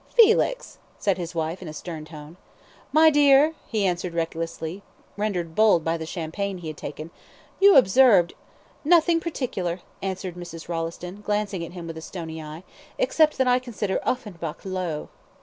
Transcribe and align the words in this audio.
"Felix!" 0.09 0.79
said 0.97 1.19
his 1.19 1.35
wife, 1.35 1.61
in 1.61 1.67
a 1.67 1.73
stern 1.73 2.05
tone. 2.05 2.35
"My 2.91 3.11
dear," 3.11 3.53
he 3.67 3.85
answered 3.85 4.15
recklessly, 4.15 4.81
rendered 5.15 5.53
bold 5.53 5.83
by 5.83 5.95
the 5.95 6.07
champagne 6.07 6.57
he 6.57 6.69
had 6.69 6.77
taken, 6.77 7.11
"you 7.59 7.75
observed" 7.75 8.33
"Nothing 8.83 9.19
particular," 9.19 9.81
answered 10.01 10.33
Mrs. 10.33 10.67
Rolleston, 10.67 11.21
glancing 11.21 11.63
at 11.63 11.73
him 11.73 11.85
with 11.85 11.99
a 11.99 12.01
stony 12.01 12.41
eye, 12.41 12.63
"except 12.97 13.37
that 13.37 13.47
I 13.47 13.59
consider 13.59 13.99
Offenbach 14.03 14.65
low." 14.65 15.09